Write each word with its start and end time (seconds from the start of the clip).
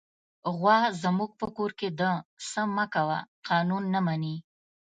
غوا 0.57 0.79
زموږ 1.01 1.31
په 1.39 1.47
کور 1.57 1.71
کې 1.79 1.89
د 1.99 2.01
"څه 2.49 2.61
مه 2.75 2.85
کوه" 2.93 3.19
قانون 3.47 3.83
نه 3.93 3.99
مني. 4.05 4.35